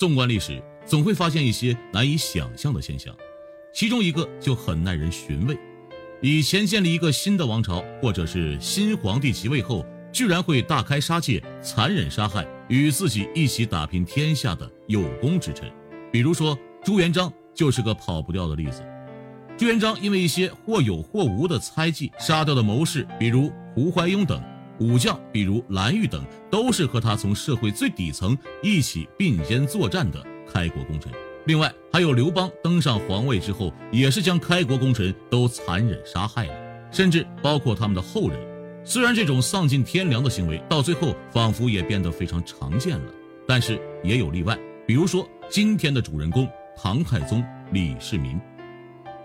[0.00, 3.14] 纵观历史，总会发现一些难以想象的现象，
[3.70, 5.54] 其中一个就很耐人寻味：
[6.22, 15.70] 以前建立一个新的王朝，或者是新皇帝即位后，居然会大开杀戒、残忍杀害与自己一起打拼天下的有功之臣。
[16.10, 18.82] 比如说朱元璋就是个跑不掉的例子。
[19.58, 24.42] 朱元璋因为一些或有或无的猜忌，杀掉的谋士，比如胡怀庸等。
[24.80, 31.12] 武将，比如蓝玉等，都是和他从社会最底层一起并肩作战的开国功臣。
[31.46, 36.54] 另外，还有刘邦登上皇位之后，也是将开国功臣都残忍杀害了，
[36.90, 38.38] 甚至包括他们的后人。
[38.82, 43.12] 虽然这种丧尽天良的行为到最后仿佛也变得非常常见了，
[43.46, 44.58] 但是也有例外。
[44.86, 48.40] 比如说今天的主人公唐太宗李世民。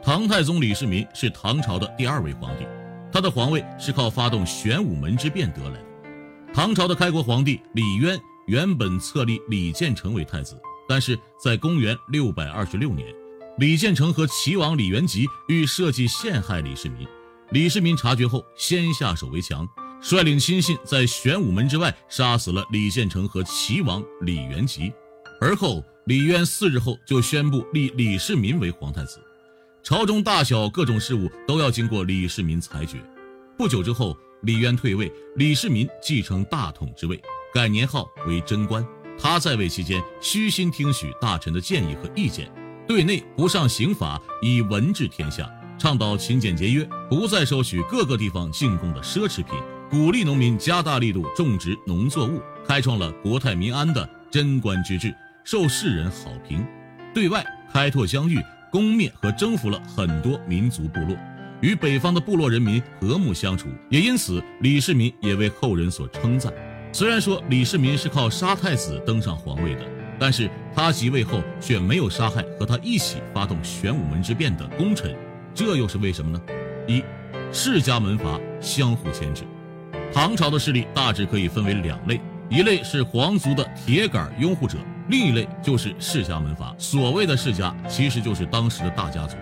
[0.04, 2.66] 唐太宗李世民是唐朝的第二位皇帝。
[3.16, 5.86] 他的皇位是靠发动玄武门之变得来的。
[6.54, 13.08] 唐朝的开国皇帝李渊原本册立李建成为太子，但是在公元六百二十六年，
[13.58, 17.08] 李建成和齐王李元吉欲设计陷害李世民。
[17.52, 19.66] 李世民察觉后，先下手为强，
[20.02, 24.92] 率领亲信在玄武门之外杀死了李建成和齐王李元吉。
[25.40, 29.22] 而后，李渊四日后就宣布立李世民为皇太子。
[29.86, 32.98] 朝中大小各种事务都要经过李世民裁决。
[33.56, 37.22] 不久之后，李渊退位，李世民继承大统之位，
[37.54, 38.84] 改年号为贞观。
[39.16, 42.52] 他在位期间，虚心听取大臣的建议和意见，
[42.88, 45.48] 对内不上刑法，以文治天下，
[45.78, 49.54] 倡导勤俭节约，不再收取各个地方进贡的奢侈品，
[49.92, 55.14] 鼓励农民加大力度种植农作物，开创了国泰民安的贞观之治，
[55.44, 56.66] 受世人好评。
[57.14, 58.42] 对外开拓疆域。
[58.76, 61.16] 攻灭和征服了很多民族部落，
[61.62, 66.52] 与北方的部落人民和睦相处，也因此李世民也为后人所称赞。
[66.92, 69.82] 虽然说李世民是靠杀太子登上皇位的，
[70.20, 75.16] 但是他即位后却没有杀害和他一起发动玄武门之变的功臣，
[75.54, 76.42] 这又是为什么呢？
[76.86, 77.02] 一，
[77.54, 79.44] 世家门阀相互牵制。
[80.14, 82.20] 唐朝的势力大致可以分为两类，
[82.50, 84.80] 一类是皇族的铁杆拥护者。
[85.08, 89.38] 另一类就是世家门阀，所谓的世家其实就是当时的大家族，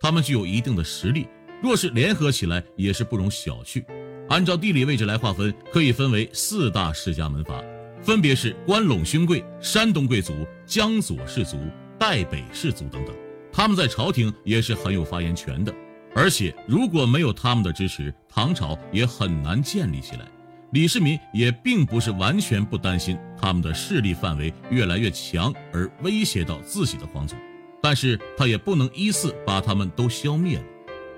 [0.00, 1.26] 他们具有一定的实力，
[1.62, 3.82] 若是联合起来也是不容小觑。
[4.28, 7.62] 按照地理位置来划分，可以分为四大世家门阀，
[8.02, 11.56] 分别是关陇勋贵、山东贵族、江左氏族、
[11.98, 13.14] 代北氏族等等。
[13.50, 15.74] 他们在朝廷也是很有发言权的，
[16.14, 20.26] 而且如果没有他们的支持，唐朝也很难建立起来。
[20.72, 27.36] 李世民也并不是完全不担心他们的势力范围越来越强而威胁到自己的皇族，
[27.80, 30.64] 但是他也不能依次把他们都消灭了，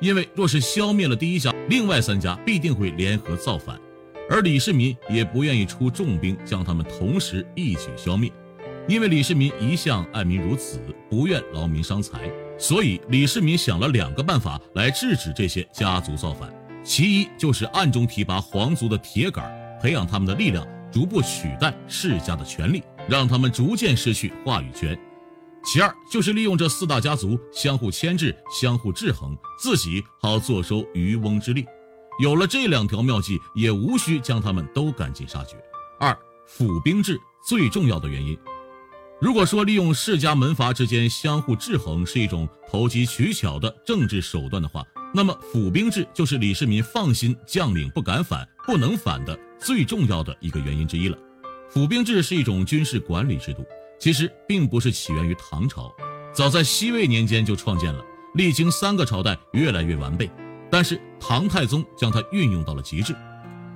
[0.00, 3.80] 因为若是消灭了第一家，另外三家必定会联合造反，
[4.28, 8.30] 而李世民也不愿意出重兵将他们同时一举消灭，
[8.86, 10.78] 因为李世民一向爱民如子，
[11.08, 16.52] 不愿劳民伤财，所以李世民想了两个办法来制止这些家族造反。
[16.88, 19.46] 其一就是暗中提拔皇族的铁杆，
[19.78, 24.98] 培养他们的力量，逐步取代世家的权力，让他们逐渐失去话语权。
[25.62, 31.66] 其二就是利用这四大家族相互牵制、相互制衡，自己好坐收渔翁之利。
[32.22, 35.58] 有了这两条妙计，也无需将他们都赶尽杀绝。
[36.00, 38.34] 二府兵制最重要的原因，
[39.20, 44.82] 如果说利用世家门阀之间相互制衡是一种投机取巧的政治手段的话，
[45.14, 51.16] 那么府兵制就是李世民放心将领不敢反、不能反的最重要的一个原因之一了。
[51.70, 53.64] 府兵制是一种军事管理制度，
[53.98, 55.90] 其实并不是起源于唐朝，
[56.32, 58.04] 早在西魏年间就创建了，
[58.34, 60.30] 历经三个朝代越来越完备。
[60.70, 63.14] 但是唐太宗将它运用到了极致。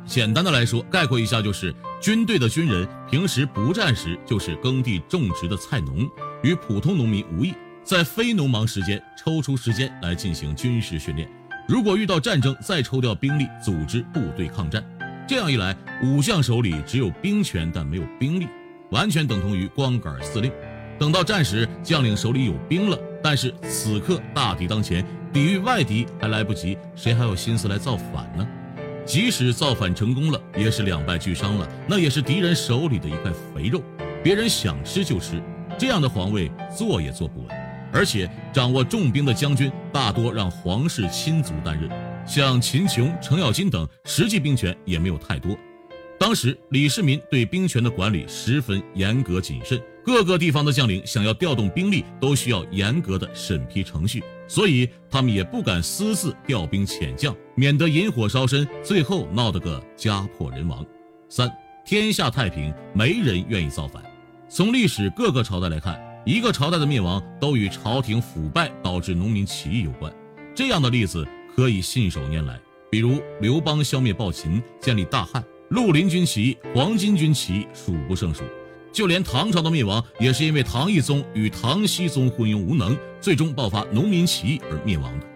[0.04, 6.06] 简单的来说，概括一下就是：军队的军人平时不战时就是耕地种植的菜农，
[6.42, 7.54] 与普通农民无异。
[7.84, 11.28] 在非农忙时间抽出时间来进行军事训练，
[11.66, 14.82] 如果遇到战争，再抽调兵力组织部队抗战。
[15.26, 18.46] 这样一来，武将手里只有兵权但没有兵力，
[18.90, 20.52] 完全等同于光杆司令。
[20.98, 28.46] 等到战时，将领手里有兵了，但是此刻大敌当前，抵御外敌还来不及，谁还有心思来造反呢？
[29.04, 33.82] 即使造反成功了，也是两败俱伤了，那也是敌人手里的一块肥肉，
[34.22, 35.42] 别人想吃就吃。
[35.76, 37.61] 这样的皇位坐也坐不稳。
[37.92, 41.90] 而且掌握重兵的将军大多让皇室亲族担任，
[42.26, 45.56] 像秦琼、程咬金等，实际兵权也没有太多。
[46.18, 60.86] 当时李世民对兵权的管理十分严格谨慎，各个地方的将领想要调动兵力，都需要严格的审批程序，所以他们也不敢私自调兵遣将，免得引火烧身，最后闹得个家破人亡。
[61.28, 61.52] 三
[61.84, 64.00] 天下太平，没人愿意造反。
[64.48, 70.12] 从历史各个朝代来看，一个朝代的灭亡都与朝廷腐败导致农民起义有关。
[70.54, 71.26] 这样的例子
[71.56, 72.60] 可以信手拈来，
[72.90, 78.44] 比如刘邦消灭暴秦，建立大汉；绿林军起义、黄巾军起义数不胜数。
[78.92, 85.26] 就连唐朝的灭亡，也是因为唐懿宗与唐僖宗昏庸无能，最终爆发农民起义而灭亡的。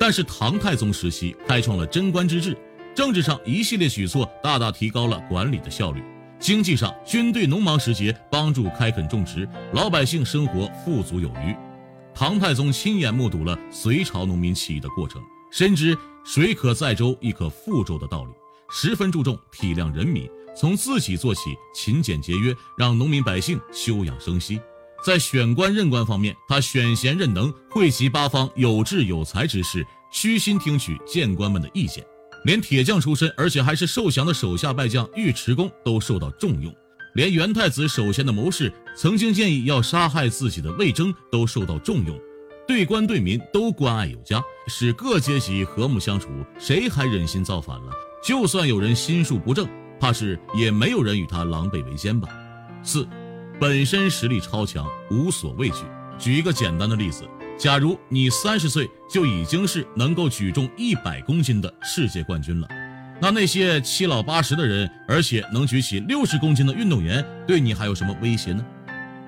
[0.00, 2.56] 但是唐太宗时期开创了贞观之治，
[2.92, 6.00] 政治上一系列举措大大提高了管理的效率；
[6.44, 11.56] 经济上，军队农忙时节帮助开垦种植，老百姓生活富足有余。
[12.14, 18.30] 唐太宗亲眼目睹了隋朝农民起义的过程，深知水可载舟，亦可覆舟的道理，
[18.68, 20.28] 十分注重体谅人民。
[20.54, 24.60] 从自己做起，勤俭节约，让农民百姓休养生息。
[25.02, 29.82] 在选官任官方面，他选贤任能，惠及八方有志有才之士，
[30.12, 32.04] 虚心听取谏官们的意见。
[32.44, 36.74] 连铁匠出身，而且还是受降的手下败将尉迟恭都受到重用。
[37.14, 42.18] 连元太子首先的谋士，曾经建议要杀害自己的魏征，都受到重用。
[42.66, 46.28] 对官对民都关爱有加，使各阶级和睦相处。
[46.58, 47.92] 谁还忍心造反了？
[48.22, 49.68] 就算有人心术不正。
[50.00, 52.28] 怕是也没有人与他狼狈为奸吧。
[52.82, 53.06] 四，
[53.60, 55.76] 本身实力超强，无所畏惧。
[56.18, 57.24] 举一个简单的例子，
[57.56, 62.68] 假如你三十岁就已经是能够举重一百公斤的世界冠军了，
[63.20, 68.64] 那那些七老八十的人，而且能举起六十公斤的运动员，对你还有什么威胁呢？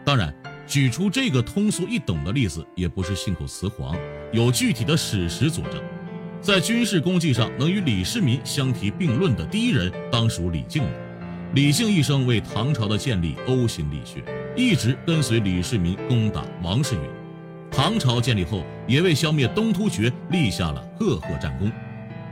[0.05, 0.35] 当然，
[0.67, 3.97] 举出这个通俗易懂的例子也不是信口雌黄，
[4.33, 5.81] 有具体的史实佐证。
[6.41, 10.91] 在军事功绩上能与李世民相提并论的第一人，当属李靖了。
[11.55, 14.23] 李靖一生为唐朝的建立呕心沥血，
[14.57, 17.01] 一直跟随李世民攻打王世允。
[17.71, 21.71] 唐朝建立后，也为消灭东突厥立下了赫赫战功。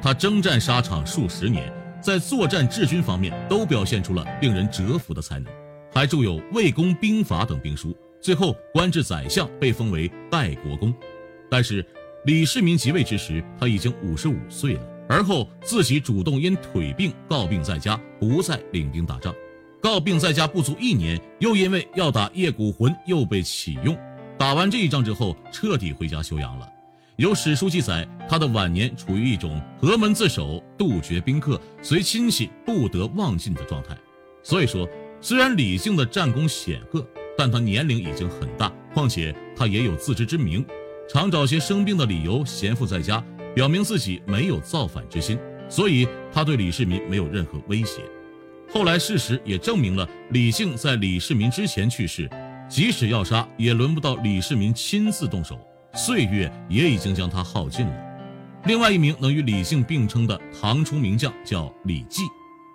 [0.03, 5.53] 他征战沙场数十年，在作战治军方面都表现出了令人折服的才能，
[5.93, 7.97] 还著有《魏公兵法》等兵书。
[8.21, 10.95] 最后官至宰相，被封为代国公。
[11.51, 11.85] 但是。
[12.27, 14.81] 李世民即位之时，他已经五十五岁了。
[15.11, 19.35] 而后自己主动因腿病告病在家，不再领兵打仗。
[19.83, 23.95] 告病在家不足一年，又因为要打叶骨浑，又被启用。
[24.39, 26.69] 打完这一仗之后，彻底回家休养了。
[27.17, 33.97] 有史书记载，他的晚年处于一种阖门自守、杜绝宾客、随亲戚不得忘近的状态。
[34.43, 34.89] 所以说，
[35.21, 37.07] 虽然李靖的战功显赫，
[37.39, 40.67] 但他年龄已经很大，况且他也有自知之明。
[41.09, 45.39] 常找些生病的理由闲赋在家，表明自己没有造反之心，
[45.69, 48.03] 所以他对李世民没有任何威胁。
[48.73, 52.29] 后来事实也证明了，李靖在李世民之前去世，
[52.75, 55.57] 即使要杀，也轮不到李世民亲自动手，
[55.95, 57.95] 岁月也已经将他耗尽了。
[58.65, 62.23] 另外一名能与李靖并称的唐初名将叫李绩，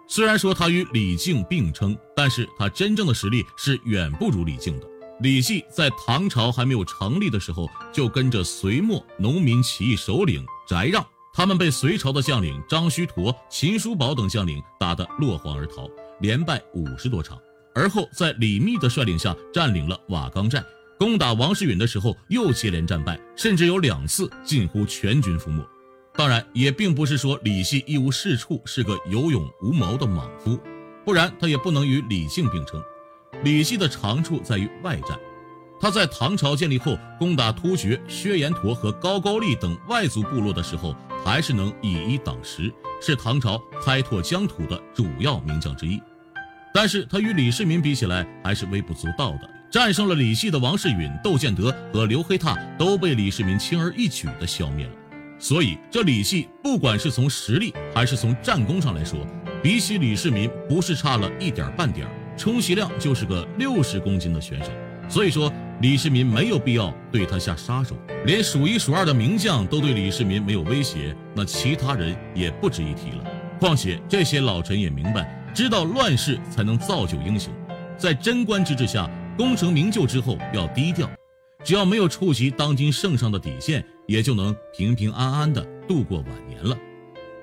[0.07, 4.87] 虽然说他与李靖并称，但是他真正的实力是远不如李靖的。
[5.19, 15.89] 李绩在唐朝还没有成立的时候，就跟着隋末农民起义首领翟让，他们被隋朝的将领张须陀、秦叔宝等将领打得落荒而逃，
[16.21, 17.37] 连败五十多场。
[17.79, 20.61] 而后在李密的率领下占领了瓦岗寨，
[20.97, 25.65] 攻打王世允的时候又接连战败，甚至有两次近乎全军覆没。
[26.13, 30.59] 当然，也并不是说李绩一无是处，是个有勇无谋的莽夫，
[31.05, 32.83] 不然他也不能与李靖并称。
[33.45, 35.17] 李绩的长处在于外战，
[35.79, 40.93] 他在唐朝建立后攻打突厥、薛延陀和高句丽等外族部落的时候，
[41.23, 42.69] 还是能以一挡十，
[43.01, 45.97] 是唐朝开拓疆土的主要名将之一。
[46.73, 54.91] 但是他与李世民比起来还是微不足道的，战胜了李系的王世允、窦建德和刘黑闼都被李世民轻而易举地消灭了。
[55.39, 59.25] 所以这李系不管是从实力还是从战功上来说，
[59.63, 62.13] 比起李世民不是差了一点半点儿。
[62.37, 64.71] 充其量就是个六十公斤的选手，
[65.09, 67.97] 所以说李世民没有必要对他下杀手。
[68.25, 73.23] 连数一数二的名将都对李世民没有威胁，那其他人也不值一提了。
[73.59, 77.51] 况且这些老臣也明白，知道乱世才能造就英雄，
[77.97, 81.09] 在贞观之治下，功成名就之后要低调，
[81.63, 86.77] 只要没有触及当今圣上的底线，也就能平平安安的度过晚年了。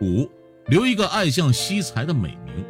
[0.01, 0.31] 五，
[0.69, 2.65] 留一个爱将惜才的美名。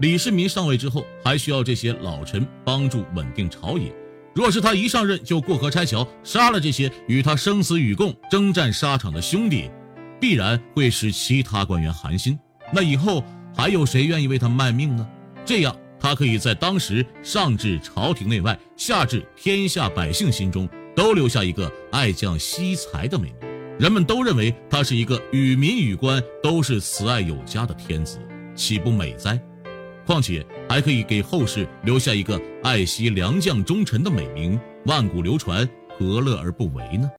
[0.00, 3.94] 李世民上位之后，还需要这些老臣帮助稳定朝野。
[4.34, 9.70] 若是他一上任就过河拆桥，杀了这些与他生死与共、征战沙场的兄弟，
[10.18, 12.38] 必然会使其他官员寒心。
[12.72, 13.22] 那以后
[13.54, 15.06] 还有谁愿意为他卖命呢？
[15.44, 23.50] 这样，他可以在当时上至朝廷内外，下至天下百姓心中，都留下一个爱将惜才的美名。
[23.78, 28.18] 人们都认为他是一个与民与官都是慈爱有加的天子，
[28.54, 29.40] 岂不美哉？
[30.04, 35.68] 况且还可以给后世留下一个爱惜良将忠臣的美名，万古流传，
[35.98, 37.10] 何乐而不为呢？